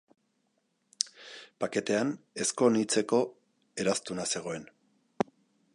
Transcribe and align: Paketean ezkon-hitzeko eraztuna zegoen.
Paketean 1.63 2.15
ezkon-hitzeko 2.45 3.21
eraztuna 3.85 4.27
zegoen. 4.35 4.69